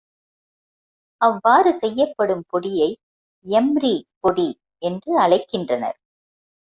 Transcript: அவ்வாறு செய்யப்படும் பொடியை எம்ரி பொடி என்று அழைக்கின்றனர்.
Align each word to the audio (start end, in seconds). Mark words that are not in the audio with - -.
அவ்வாறு 1.21 1.73
செய்யப்படும் 1.73 2.43
பொடியை 2.49 2.89
எம்ரி 3.45 3.93
பொடி 4.19 4.49
என்று 4.81 5.11
அழைக்கின்றனர். 5.21 5.97